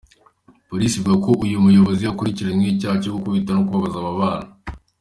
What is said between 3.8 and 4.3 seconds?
aba